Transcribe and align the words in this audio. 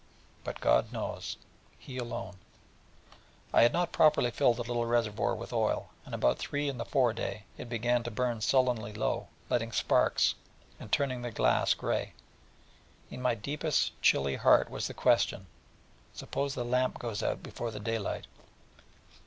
But 0.43 0.61
God 0.61 0.91
knows, 0.91 1.37
He 1.77 1.99
alone.... 1.99 2.37
I 3.53 3.61
had 3.61 3.71
not 3.71 3.91
properly 3.91 4.31
filled 4.31 4.57
the 4.57 4.63
little 4.63 4.87
reservoir 4.87 5.35
with 5.35 5.53
oil, 5.53 5.91
and 6.03 6.15
at 6.15 6.15
about 6.17 6.39
three 6.39 6.67
in 6.67 6.79
the 6.79 6.85
fore 6.85 7.13
day, 7.13 7.43
it 7.55 7.69
began 7.69 8.01
to 8.01 8.09
burn 8.09 8.41
sullenly 8.41 8.93
lower, 8.93 9.27
letting 9.47 9.71
sparks, 9.71 10.33
and 10.79 10.91
turning 10.91 11.21
the 11.21 11.29
glass 11.29 11.75
grey: 11.75 12.13
and 13.11 13.17
in 13.19 13.21
my 13.21 13.35
deepest 13.35 13.91
chilly 14.01 14.37
heart 14.37 14.71
was 14.71 14.87
the 14.87 14.95
question: 14.95 15.45
'Suppose 16.15 16.55
the 16.55 16.65
lamp 16.65 16.97
goes 16.97 17.21
out 17.21 17.43
before 17.43 17.69
the 17.69 17.79
daylight....' 17.79 18.25